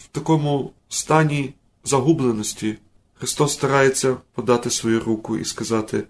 в 0.00 0.06
такому 0.12 0.72
стані 0.88 1.54
загубленості. 1.84 2.78
Христос 3.14 3.52
старається 3.52 4.16
подати 4.34 4.70
свою 4.70 5.00
руку 5.00 5.36
і 5.36 5.44
сказати 5.44 6.04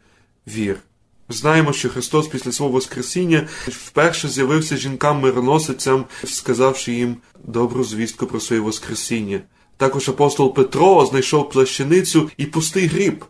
вір. 0.46 0.82
Знаємо, 1.28 1.72
що 1.72 1.88
Христос 1.88 2.28
після 2.28 2.52
свого 2.52 2.72
Воскресіння 2.72 3.48
вперше 3.68 4.28
з'явився 4.28 4.76
жінкам-мироносицям, 4.76 6.04
сказавши 6.24 6.92
їм 6.92 7.16
добру 7.44 7.84
звістку 7.84 8.26
про 8.26 8.40
своє 8.40 8.62
Воскресіння. 8.62 9.40
Також 9.76 10.08
апостол 10.08 10.54
Петро 10.54 11.06
знайшов 11.06 11.50
плащаницю 11.50 12.30
і 12.36 12.46
пустий 12.46 12.86
гріб. 12.86 13.24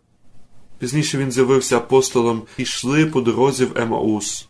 Пізніше 0.78 1.18
він 1.18 1.32
з'явився 1.32 1.76
апостолом 1.76 2.42
і 2.58 2.62
йшли 2.62 3.06
по 3.06 3.20
дорозі 3.20 3.64
в 3.64 3.78
Емаус. 3.78 4.48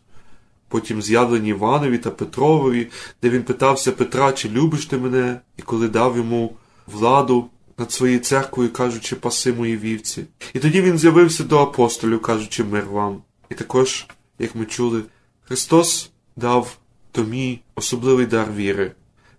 Потім 0.69 1.03
з'явлені 1.03 1.49
Іванові 1.49 1.99
та 1.99 2.11
Петрові, 2.11 2.87
де 3.23 3.31
він 3.31 3.43
питався 3.43 3.93
Петра, 3.93 4.33
чи 4.33 4.49
любиш 4.49 4.87
ти 4.87 4.97
мене, 4.97 5.41
і 5.57 5.63
коли 5.63 5.89
дав 5.89 6.17
йому 6.17 6.57
владу 6.87 7.47
над 7.79 7.93
своєю 7.93 8.19
церквою, 8.19 8.73
кажучи, 8.73 9.17
паси 9.17 9.53
мої 9.53 9.77
вівці. 9.77 10.25
І 10.55 10.59
тоді 10.59 10.83
він 10.83 10.99
з'явився 10.99 11.45
до 11.45 11.59
апостолів, 11.59 12.23
кажучи, 12.23 12.65
мир 12.65 12.85
вам. 12.91 13.23
І 13.51 13.55
також, 13.55 14.07
як 14.39 14.55
ми 14.55 14.67
чули, 14.67 15.03
Христос 15.43 16.11
дав 16.37 16.79
Томі 17.13 17.61
особливий 17.75 18.27
дар 18.27 18.53
віри. 18.53 18.93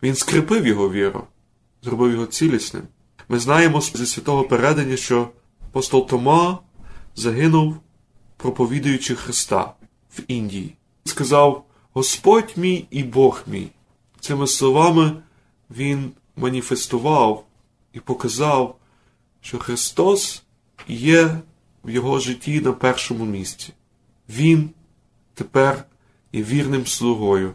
Він 0.03 0.15
скріпив 0.15 0.67
його 0.67 0.91
віру, 0.91 1.23
зробив 1.81 2.11
його 2.11 2.25
цілісним. 2.25 2.83
Ми 3.29 3.39
знаємо 3.39 3.81
зі 3.81 4.05
святого 4.05 4.43
передання, 4.43 4.97
що 4.97 5.29
апостол 5.65 6.07
Тома 6.07 6.59
загинув, 7.15 7.77
проповідуючи 8.37 9.15
Христа 9.15 9.73
в 10.17 10.21
Індії. 10.27 10.73
Сказав: 11.05 11.65
Господь 11.93 12.53
мій 12.55 12.87
і 12.91 13.03
Бог 13.03 13.43
мій. 13.47 13.67
Цими 14.19 14.47
словами 14.47 15.13
він 15.69 16.11
маніфестував 16.35 17.45
і 17.93 17.99
показав, 17.99 18.77
що 19.41 19.59
Христос 19.59 20.43
є 20.87 21.39
в 21.83 21.89
його 21.89 22.19
житті 22.19 22.61
на 22.61 22.73
першому 22.73 23.25
місці. 23.25 23.73
Він 24.29 24.69
тепер 25.33 25.85
є 26.33 26.43
вірним 26.43 26.87
слугою 26.87 27.53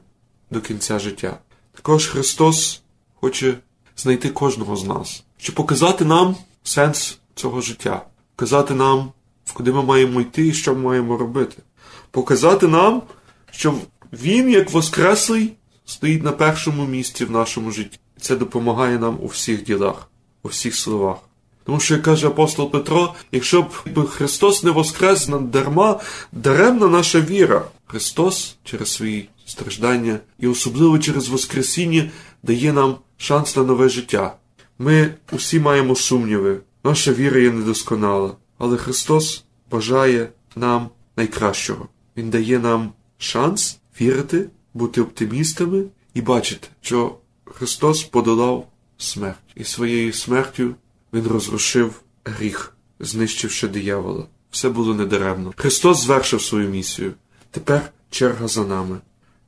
до 0.50 0.60
кінця 0.60 0.98
життя. 0.98 1.38
Також 1.72 2.06
Христос 2.06 2.82
хоче 3.14 3.58
знайти 3.96 4.28
кожного 4.28 4.76
з 4.76 4.84
нас, 4.84 5.24
щоб 5.36 5.56
показати 5.56 6.04
нам 6.04 6.36
сенс 6.62 7.18
цього 7.34 7.60
життя, 7.60 8.06
показати 8.34 8.74
нам, 8.74 9.12
куди 9.52 9.72
ми 9.72 9.82
маємо 9.82 10.20
йти 10.20 10.46
і 10.46 10.52
що 10.52 10.74
ми 10.74 10.80
маємо 10.80 11.16
робити, 11.16 11.62
показати 12.10 12.68
нам, 12.68 13.02
що 13.50 13.74
Він, 14.12 14.50
як 14.50 14.70
Воскреслий, 14.70 15.52
стоїть 15.84 16.22
на 16.22 16.32
першому 16.32 16.86
місці 16.86 17.24
в 17.24 17.30
нашому 17.30 17.70
житті. 17.70 17.98
Це 18.20 18.36
допомагає 18.36 18.98
нам 18.98 19.18
у 19.22 19.26
всіх 19.26 19.64
ділах, 19.64 20.08
у 20.42 20.48
всіх 20.48 20.76
словах. 20.76 21.16
Тому 21.64 21.80
що, 21.80 21.94
як 21.94 22.02
каже 22.02 22.26
апостол 22.26 22.70
Петро, 22.70 23.14
якщо 23.32 23.62
б 23.62 24.06
Христос 24.08 24.62
не 24.62 24.70
воскрес 24.70 25.28
дарма, 25.40 26.00
даремна 26.32 26.88
наша 26.88 27.20
віра. 27.20 27.64
Христос 27.86 28.56
через 28.64 28.92
свої 28.92 29.28
страждання 29.46 30.18
і 30.38 30.46
особливо 30.46 30.98
через 30.98 31.28
Воскресіння 31.28 32.10
дає 32.42 32.72
нам 32.72 32.96
шанс 33.16 33.56
на 33.56 33.62
нове 33.62 33.88
життя. 33.88 34.36
Ми 34.78 35.14
усі 35.32 35.60
маємо 35.60 35.96
сумніви, 35.96 36.60
наша 36.84 37.12
віра 37.12 37.40
є 37.40 37.50
недосконала, 37.50 38.32
але 38.58 38.76
Христос 38.76 39.44
бажає 39.70 40.28
нам 40.56 40.88
найкращого. 41.16 41.88
Він 42.16 42.30
дає 42.30 42.58
нам 42.58 42.92
шанс 43.18 43.78
вірити, 44.00 44.48
бути 44.74 45.00
оптимістами 45.00 45.84
і 46.14 46.20
бачити, 46.20 46.68
що 46.80 47.14
Христос 47.44 48.02
подолав 48.02 48.68
смерть 48.98 49.38
і 49.54 49.64
своєю 49.64 50.12
смертю 50.12 50.74
він 51.12 51.26
розрушив 51.26 52.00
гріх, 52.24 52.76
знищивши 53.00 53.68
диявола. 53.68 54.26
Все 54.50 54.68
було 54.68 54.94
недаремно. 54.94 55.52
Христос 55.56 56.02
звершив 56.02 56.42
свою 56.42 56.68
місію. 56.68 57.12
Тепер 57.50 57.92
черга 58.10 58.48
за 58.48 58.64
нами. 58.64 58.98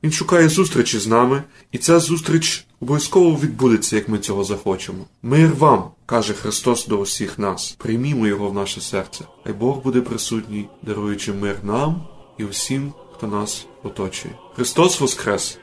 Він 0.03 0.11
шукає 0.11 0.49
зустрічі 0.49 0.99
з 0.99 1.07
нами, 1.07 1.43
і 1.71 1.77
ця 1.77 1.99
зустріч 1.99 2.65
обов'язково 2.81 3.39
відбудеться, 3.39 3.95
як 3.95 4.09
ми 4.09 4.19
цього 4.19 4.43
захочемо. 4.43 5.05
Мир 5.23 5.53
вам, 5.53 5.83
каже 6.05 6.33
Христос 6.33 6.87
до 6.87 6.97
усіх 6.97 7.39
нас. 7.39 7.75
Приймімо 7.77 8.27
його 8.27 8.49
в 8.49 8.53
наше 8.53 8.81
серце. 8.81 9.25
Хай 9.43 9.53
Бог 9.53 9.77
буде 9.83 10.01
присутній, 10.01 10.69
даруючи 10.81 11.33
мир 11.33 11.55
нам 11.63 12.07
і 12.37 12.43
усім, 12.43 12.93
хто 13.13 13.27
нас 13.27 13.65
оточує. 13.83 14.35
Христос 14.55 14.99
Воскрес! 14.99 15.57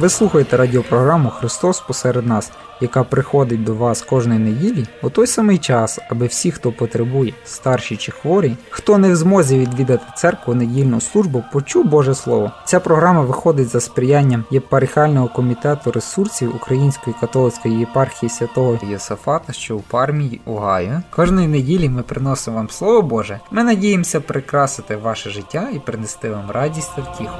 Ви 0.00 0.08
слухаєте 0.08 0.56
радіопрограму 0.56 1.30
Христос 1.30 1.80
посеред 1.80 2.26
нас, 2.26 2.52
яка 2.80 3.04
приходить 3.04 3.64
до 3.64 3.74
вас 3.74 4.02
кожної 4.02 4.40
неділі 4.40 4.86
у 5.02 5.10
той 5.10 5.26
самий 5.26 5.58
час, 5.58 5.98
аби 6.10 6.26
всі, 6.26 6.50
хто 6.50 6.72
потребує, 6.72 7.32
старші 7.44 7.96
чи 7.96 8.12
хворі, 8.12 8.56
хто 8.70 8.98
не 8.98 9.12
в 9.12 9.16
змозі 9.16 9.58
відвідати 9.58 10.04
церкву 10.16 10.54
недільну 10.54 11.00
службу, 11.00 11.44
почув 11.52 11.84
Боже 11.84 12.14
Слово. 12.14 12.52
Ця 12.64 12.80
програма 12.80 13.20
виходить 13.20 13.68
за 13.68 13.80
сприянням 13.80 14.44
єпархіального 14.50 15.28
комітету 15.28 15.92
ресурсів 15.92 16.56
Української 16.56 17.16
католицької 17.20 17.78
єпархії 17.78 18.30
святого 18.30 18.78
Єсафата, 18.90 19.52
що 19.52 19.76
у 19.76 19.80
пармії 19.80 20.40
Угаю. 20.44 21.02
Кожної 21.10 21.48
неділі 21.48 21.88
ми 21.88 22.02
приносимо 22.02 22.56
вам 22.56 22.70
Слово 22.70 23.02
Боже. 23.02 23.40
Ми 23.50 23.64
надіємося 23.64 24.20
прикрасити 24.20 24.96
ваше 24.96 25.30
життя 25.30 25.68
і 25.72 25.78
принести 25.78 26.30
вам 26.30 26.50
радість 26.50 26.96
та 26.96 27.02
втіху. 27.02 27.36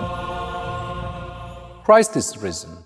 Christ 1.87 2.17
is 2.17 2.37
risen. 2.39 2.79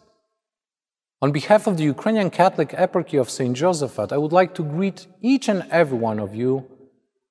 On 1.23 1.33
behalf 1.33 1.66
of 1.66 1.78
the 1.78 1.85
Ukrainian 1.85 2.28
Catholic 2.28 2.69
Eparchy 2.85 3.19
of 3.19 3.30
St. 3.30 3.57
Josephat, 3.57 4.12
I 4.12 4.19
would 4.19 4.35
like 4.40 4.52
to 4.57 4.62
greet 4.62 5.07
each 5.23 5.49
and 5.49 5.64
every 5.71 5.97
one 5.97 6.19
of 6.21 6.35
you 6.35 6.66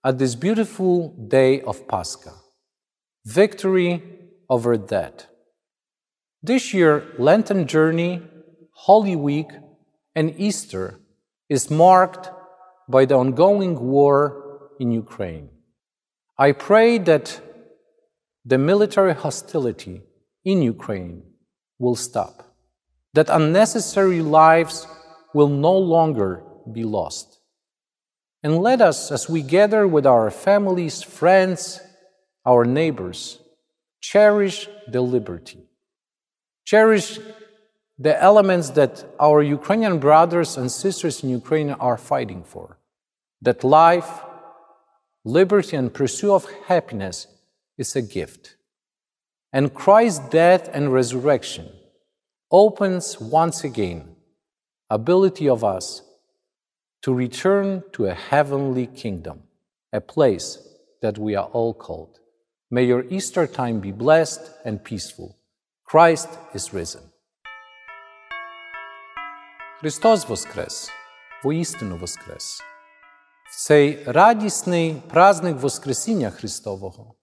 at 0.04 0.18
this 0.18 0.34
beautiful 0.34 1.10
day 1.38 1.62
of 1.62 1.88
Pascha. 1.88 2.34
Victory 3.24 4.02
over 4.50 4.78
death. 4.78 5.28
This 6.42 6.74
year, 6.74 7.14
Lenten 7.20 7.68
journey, 7.68 8.24
Holy 8.88 9.16
Week, 9.16 9.52
and 10.16 10.34
Easter 10.40 11.00
is 11.50 11.70
marked 11.70 12.32
by 12.96 13.06
the 13.06 13.14
ongoing 13.14 13.80
war 13.80 14.72
in 14.80 14.90
Ukraine. 14.90 15.50
I 16.36 16.52
pray 16.52 16.98
that 16.98 17.40
the 18.44 18.58
military 18.58 19.14
hostility 19.14 20.02
in 20.44 20.64
Ukraine 20.64 21.29
will 21.80 21.96
stop, 21.96 22.54
that 23.14 23.30
unnecessary 23.30 24.22
lives 24.22 24.86
will 25.34 25.48
no 25.48 25.76
longer 25.76 26.44
be 26.72 26.84
lost. 26.84 27.40
And 28.44 28.60
let 28.60 28.82
us, 28.82 29.12
as 29.12 29.28
we 29.30 29.42
gather 29.42 29.88
with 29.88 30.06
our 30.06 30.30
families, 30.32 31.02
friends, 31.02 31.82
our 32.46 32.64
neighbors, 32.66 33.40
cherish 34.02 34.70
the 34.88 35.02
liberty, 35.02 35.60
cherish 36.66 37.20
the 37.98 38.22
elements 38.22 38.70
that 38.72 39.04
our 39.20 39.42
Ukrainian 39.42 40.00
brothers 40.00 40.58
and 40.58 40.72
sisters 40.72 41.22
in 41.22 41.30
Ukraine 41.30 41.72
are 41.72 41.98
fighting 41.98 42.44
for 42.44 42.78
that 43.42 43.64
life, 43.64 44.10
liberty, 45.26 45.76
and 45.76 45.94
pursuit 45.94 46.32
of 46.32 46.48
happiness 46.68 47.28
is 47.78 47.96
a 47.96 48.02
gift 48.02 48.56
And 49.53 49.73
Christ's 49.73 50.29
death 50.31 50.69
and 50.73 50.93
resurrection 50.93 51.69
opens 52.51 53.21
once 53.21 53.65
again 53.65 54.17
ability 54.91 55.49
of 55.49 55.65
us 55.65 56.03
to 57.03 57.13
return 57.13 57.83
to 57.93 58.07
a 58.07 58.15
heavenly 58.15 58.87
kingdom, 58.87 59.43
a 59.93 60.01
place 60.01 60.59
that 61.03 61.19
we 61.19 61.35
are 61.35 61.49
all 61.53 61.75
called. 61.75 62.19
May 62.71 62.85
your 62.85 63.05
Easter 63.11 63.47
time 63.47 63.81
be 63.81 63.93
blessed 63.93 64.41
and 64.65 64.83
peaceful. 64.83 65.37
Christ 65.85 66.29
is 66.55 66.73
risen. 66.73 67.03
Христос 69.81 70.29
Воскрес, 70.29 70.91
воістину 71.43 71.97
Воскрес. 71.97 72.63
В 73.51 73.57
цей 73.57 74.05
радісний 74.07 75.03
праздник 75.09 75.57
Воскресіння 75.57 76.31
Христового 76.31 77.15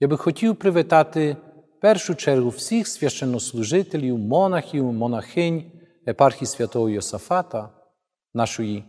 я 0.00 0.08
би 0.08 0.16
хотів 0.16 0.56
привітати 0.56 1.36
в 1.47 1.47
першу 1.81 2.15
чергу 2.15 2.49
всіх 2.49 2.87
священнослужителів, 2.87 4.17
монахів, 4.17 4.83
монахинь 4.83 5.71
епархії 6.07 6.47
святого 6.47 6.89
Йосафата, 6.89 7.69
нашої 8.33 8.83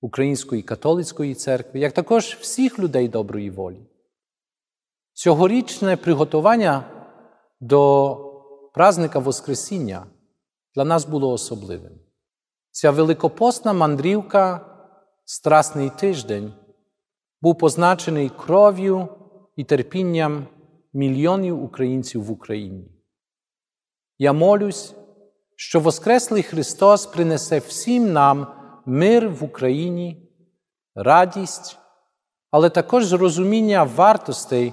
Української 0.00 0.62
католицької 0.62 1.34
церкви, 1.34 1.80
як 1.80 1.92
також 1.92 2.24
всіх 2.24 2.78
людей 2.78 3.08
доброї 3.08 3.50
волі. 3.50 3.86
Цьогорічне 5.12 5.96
приготування 5.96 6.84
до 7.60 8.16
праздника 8.74 9.18
Воскресіння 9.18 10.06
для 10.74 10.84
нас 10.84 11.04
було 11.04 11.32
особливим. 11.32 11.92
Ця 12.70 12.90
великопосна 12.90 13.72
мандрівка, 13.72 14.68
Страсний 15.24 15.90
тиждень, 15.90 16.52
був 17.40 17.58
позначений 17.58 18.28
кров'ю 18.28 19.08
і 19.56 19.64
терпінням 19.64 20.46
мільйонів 20.92 21.64
українців 21.64 22.24
в 22.24 22.30
Україні. 22.30 22.90
Я 24.18 24.32
молюсь, 24.32 24.94
що 25.56 25.80
Воскреслий 25.80 26.42
Христос 26.42 27.06
принесе 27.06 27.58
всім 27.58 28.12
нам 28.12 28.46
мир 28.86 29.28
в 29.28 29.44
Україні, 29.44 30.30
радість, 30.94 31.78
але 32.50 32.70
також 32.70 33.12
розуміння 33.12 33.84
вартостей, 33.84 34.72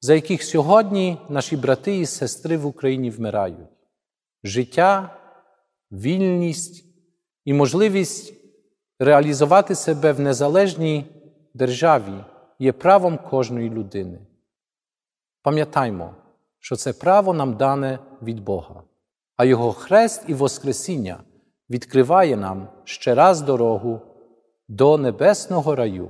за 0.00 0.14
яких 0.14 0.42
сьогодні 0.42 1.18
наші 1.28 1.56
брати 1.56 1.98
і 1.98 2.06
сестри 2.06 2.56
в 2.56 2.66
Україні 2.66 3.10
вмирають: 3.10 3.68
життя, 4.44 5.16
вільність 5.92 6.84
і 7.44 7.52
можливість 7.52 8.34
реалізувати 8.98 9.74
себе 9.74 10.12
в 10.12 10.20
незалежній 10.20 11.04
державі 11.54 12.24
є 12.58 12.72
правом 12.72 13.18
кожної 13.18 13.70
людини. 13.70 14.18
Пам'ятаймо, 15.42 16.14
що 16.58 16.76
це 16.76 16.92
право 16.92 17.32
нам 17.32 17.56
дане 17.56 17.98
від 18.22 18.40
Бога, 18.40 18.82
а 19.36 19.44
Його 19.44 19.72
хрест 19.72 20.22
і 20.26 20.34
Воскресіння 20.34 21.20
відкриває 21.70 22.36
нам 22.36 22.68
ще 22.84 23.14
раз 23.14 23.40
дорогу 23.40 24.00
до 24.68 24.98
небесного 24.98 25.76
раю, 25.76 26.08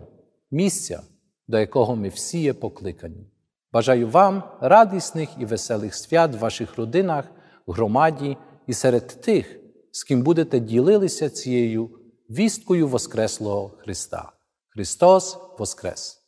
місця, 0.51 1.03
до 1.49 1.59
якого 1.59 1.97
ми 1.97 2.09
всі 2.09 2.41
є 2.41 2.53
покликані. 2.55 3.31
Бажаю 3.73 4.09
вам 4.09 4.43
радісних 4.61 5.29
і 5.39 5.45
веселих 5.45 5.95
свят 5.95 6.35
в 6.35 6.39
ваших 6.39 6.77
родинах, 6.77 7.25
громаді 7.67 8.37
і 8.67 8.73
серед 8.73 9.07
тих, 9.07 9.61
з 9.93 10.05
ким 10.05 10.23
будете 10.23 10.61
ділилися 10.61 11.31
цією 11.31 11.91
вісткою 12.31 12.89
Воскреслого 12.89 13.69
Христа. 13.79 14.33
Христос 14.69 15.39
Воскрес! 15.59 16.21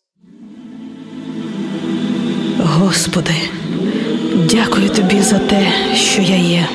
Господи, 2.79 3.35
дякую 4.51 4.89
Тобі 4.89 5.21
за 5.21 5.39
те, 5.39 5.67
що 5.95 6.23
я 6.23 6.37
є, 6.37 6.67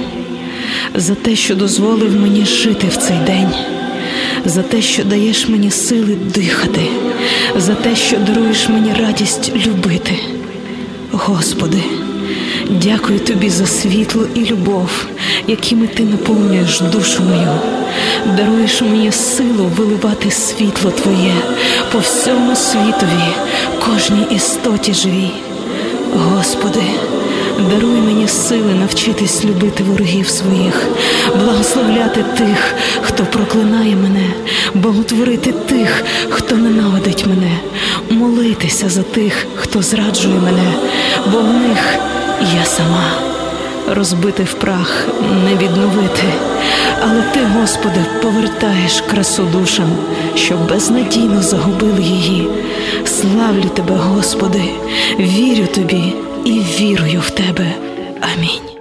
за 0.95 1.15
те, 1.15 1.35
що 1.35 1.55
дозволив 1.55 2.15
мені 2.15 2.45
жити 2.45 2.87
в 2.87 2.97
цей 2.97 3.17
день, 3.17 3.49
за 4.45 4.61
те, 4.61 4.81
що 4.81 5.03
даєш 5.03 5.49
мені 5.49 5.71
сили 5.71 6.17
дихати, 6.35 6.81
за 7.57 7.73
те, 7.73 7.95
що 7.95 8.17
даруєш 8.17 8.69
мені 8.69 8.93
радість 8.99 9.51
любити. 9.67 10.15
Господи, 11.11 11.83
дякую 12.69 13.19
Тобі 13.19 13.49
за 13.49 13.65
світло 13.65 14.27
і 14.35 14.45
любов, 14.45 15.05
якими 15.47 15.87
Ти 15.87 16.03
наповнюєш 16.03 16.81
душу 16.81 17.23
мою, 17.23 17.59
даруєш 18.37 18.81
мені 18.81 19.11
силу 19.11 19.71
виливати 19.77 20.31
світло 20.31 20.91
Твоє 20.91 21.33
по 21.91 21.99
всьому 21.99 22.55
світові, 22.55 23.27
кожній 23.85 24.35
істоті 24.35 24.93
живій. 24.93 25.46
Господи, 26.15 26.81
даруй 27.69 28.01
мені 28.01 28.27
сили 28.27 28.73
навчитись 28.73 29.45
любити 29.45 29.83
ворогів 29.83 30.27
своїх, 30.29 30.87
благословляти 31.43 32.23
тих, 32.37 32.75
хто 33.01 33.23
проклинає 33.23 33.95
мене, 33.95 34.33
благотворити 34.73 35.51
тих, 35.51 36.03
хто 36.29 36.55
ненавидить 36.55 37.25
мене, 37.27 37.59
молитися 38.09 38.89
за 38.89 39.03
тих, 39.03 39.47
хто 39.55 39.81
зраджує 39.81 40.39
мене, 40.39 40.73
бо 41.31 41.39
в 41.39 41.53
них 41.53 41.95
я 42.55 42.65
сама. 42.65 43.36
Розбити 43.87 44.43
в 44.43 44.53
прах 44.53 45.07
не 45.45 45.55
відновити, 45.55 46.23
але 47.01 47.21
ти, 47.21 47.39
Господи, 47.59 48.05
повертаєш 48.21 49.01
красу 49.01 49.43
душам, 49.43 49.89
що 50.35 50.55
безнадійно 50.69 51.41
загубили 51.41 52.01
її. 52.01 52.47
Славлю 53.05 53.69
Тебе, 53.75 53.95
Господи, 53.95 54.63
вірю 55.19 55.67
Тобі 55.67 56.13
і 56.45 56.51
вірую 56.51 57.19
в 57.19 57.29
Тебе. 57.29 57.73
Амінь. 58.21 58.76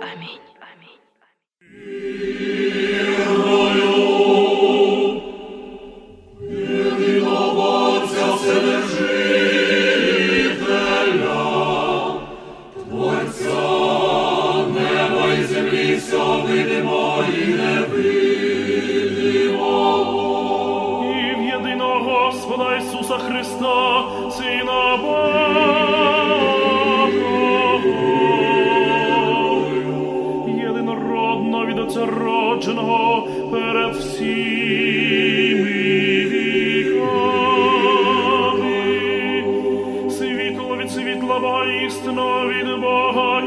Світла 41.90 42.46
від 42.46 42.80
Бога 42.80 43.42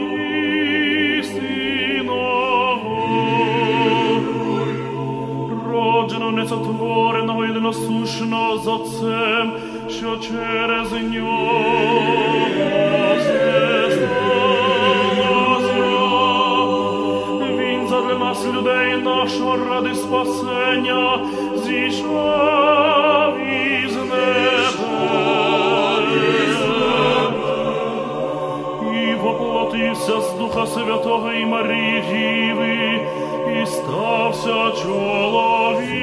істинного. 1.20 1.50
Роджено 5.74 6.32
несотвореного 6.32 7.46
єдиносушного 7.46 8.58
з 8.58 8.68
Отцем, 8.68 9.52
що 9.90 10.18
через 10.18 10.92
нього 10.92 11.62
все. 13.18 13.90
Він 17.58 17.88
задля 17.88 18.18
нас, 18.20 18.46
людей 18.46 19.02
нашого, 19.04 19.58
ради 19.70 19.96
спасення, 19.96 21.20
зійшов 21.66 22.49
воплотився 30.00 30.22
з 30.22 30.34
Духа 30.40 30.68
Святого 30.68 31.34
і 31.34 31.46
Марії 31.46 32.02
Діви, 32.02 33.02
і 33.62 33.66
стався 33.66 34.84
чоловіком. 34.84 36.00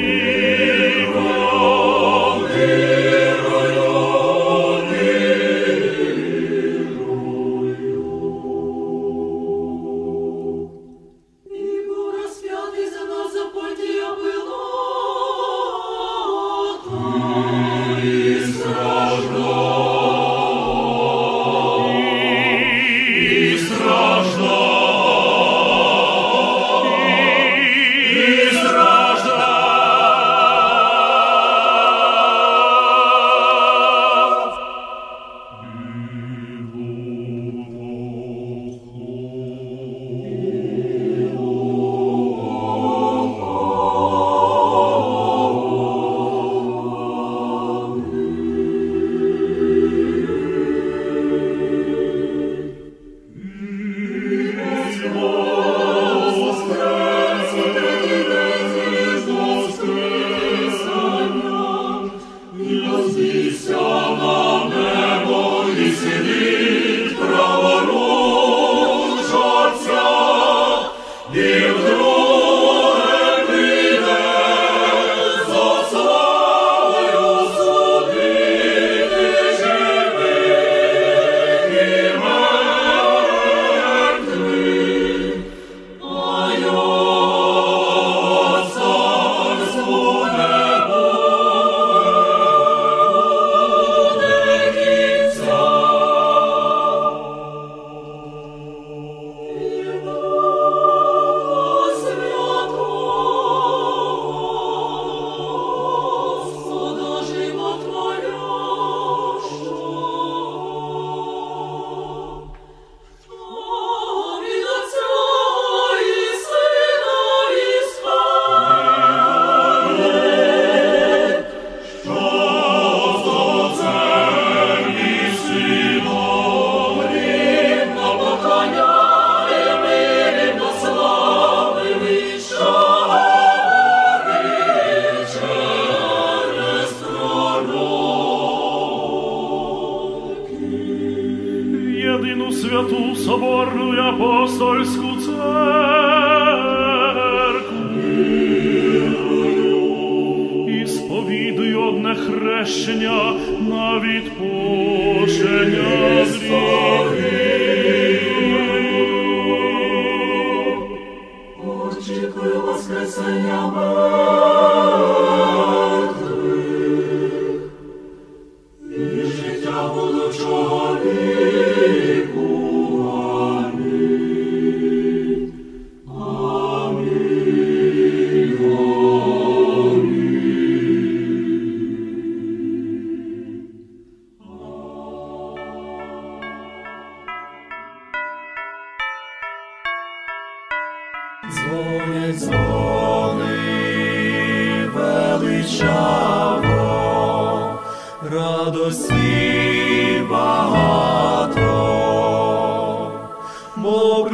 Хрещення 152.97 153.35
на 153.69 153.99
відпущення 154.01 155.37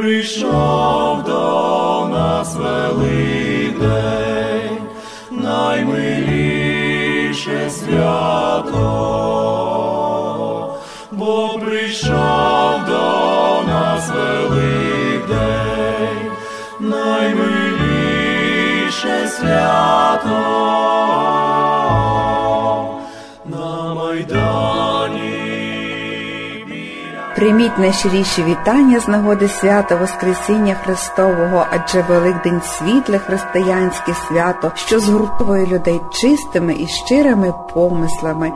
прийшов 0.03 1.23
до 1.25 2.09
нас 2.11 2.57
великдень, 2.57 3.79
наймиліше 5.31 6.41
свято, 7.71 8.79
бо 11.13 11.59
прийшов 11.65 12.85
до 12.87 13.63
нас 13.67 14.11
великдень, 14.11 15.33
наймиліше 16.81 17.69
свято 19.29 20.63
Прийміть 27.43 27.79
найщиріші 27.79 28.43
вітання 28.43 29.01
з 29.01 29.09
нагоди 29.09 29.49
свята 29.49 29.97
Воскресіння 29.97 30.75
Христового, 30.75 31.67
адже 31.71 32.03
Великдень 32.03 32.61
світле 32.65 33.19
християнське 33.19 34.15
свято, 34.29 34.73
що 34.75 35.01
згуртовує 35.01 35.67
людей 35.67 36.01
чистими 36.13 36.77
і 36.79 36.87
щирими 36.87 37.55
помислами. 37.75 38.53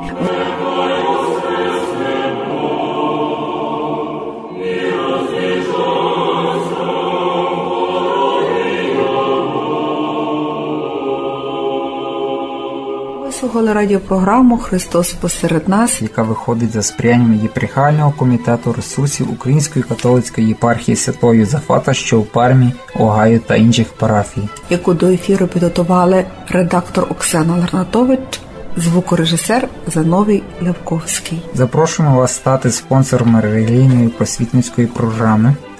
Слухали 13.46 13.72
радіопрограму 13.72 14.58
Христос 14.58 15.12
посеред 15.12 15.68
нас, 15.68 16.02
яка 16.02 16.22
виходить 16.22 16.72
за 16.72 16.82
сприянням 16.82 17.34
єпархіального 17.34 18.12
комітету 18.12 18.72
ресурсів 18.72 19.30
Української 19.30 19.84
католицької 19.84 20.48
єпархії 20.48 20.96
Святого 20.96 21.34
Юзефата, 21.34 21.94
що 21.94 22.20
в 22.20 22.26
Пармі, 22.26 22.72
Огайо 22.94 23.38
та 23.38 23.56
інших 23.56 23.92
парафій, 23.92 24.48
яку 24.70 24.94
до 24.94 25.06
ефіру 25.08 25.46
підготували 25.46 26.24
редактор 26.48 27.06
Оксана 27.10 27.56
Ларнатович, 27.56 28.40
звукорежисер 28.76 29.68
Зановій 29.86 30.42
Левковський. 30.60 31.42
Запрошуємо 31.54 32.16
вас 32.16 32.34
стати 32.34 32.70
спонсором 32.70 33.40
релігійної 33.40 34.08
просвітницької 34.08 34.86
програми. 34.86 35.54